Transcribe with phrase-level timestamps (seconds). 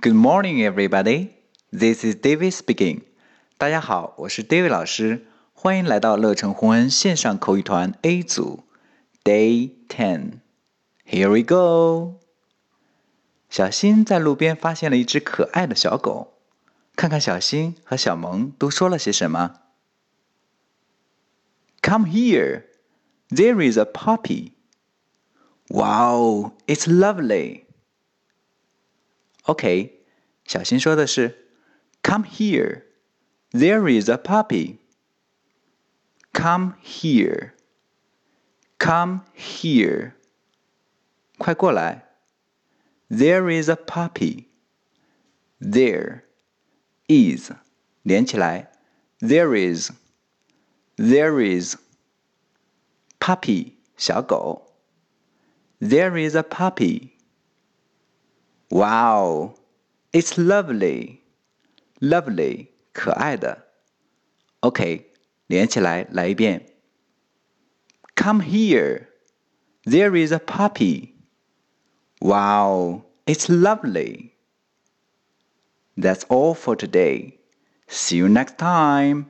[0.00, 1.30] Good morning, everybody.
[1.70, 3.02] This is David speaking.
[3.56, 8.64] 大家好，我是 David 老师，欢迎来到乐成红恩线上口语团 A 组
[9.22, 10.40] Day Ten.
[11.06, 12.20] Here we go.
[13.48, 16.34] 小新在路边发现了一只可爱的小狗，
[16.96, 19.60] 看看小新和小萌都说了些什么。
[21.82, 22.64] Come here.
[23.28, 24.52] There is a puppy.
[25.68, 27.64] Wow, it's lovely.
[29.46, 30.04] OK，
[30.44, 31.48] 小新说的是，
[32.02, 32.84] Come here.
[33.50, 34.78] There is a puppy.
[36.32, 37.52] Come here.
[38.78, 40.12] Come here.
[41.38, 42.08] 快过来。
[43.10, 44.46] There is a puppy.
[45.60, 46.22] There
[47.08, 47.52] is
[48.02, 48.72] 连起来。
[49.20, 49.92] There is.
[50.96, 51.76] There is
[53.20, 54.74] puppy 小狗。
[55.80, 57.10] There is a puppy.
[58.70, 59.54] Wow,
[60.12, 61.20] it's lovely.
[62.00, 63.66] Lovely 可爱的。
[64.60, 65.12] OK，
[65.46, 66.66] 连起来来一遍。
[68.16, 69.08] Come here.
[69.84, 71.14] There is a puppy.
[72.20, 74.32] Wow, it's lovely.
[75.96, 77.40] That's all for today.
[77.88, 79.26] See you next time.